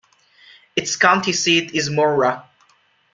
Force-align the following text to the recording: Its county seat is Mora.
Its 0.75 0.95
county 0.95 1.31
seat 1.31 1.75
is 1.75 1.91
Mora. 1.91 2.49